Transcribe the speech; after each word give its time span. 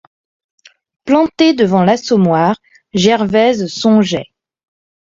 Plantée 1.05 1.53
devant 1.53 1.83
l'Assommoir, 1.83 2.59
Gervaise 2.95 3.67
songeait. 3.67 4.31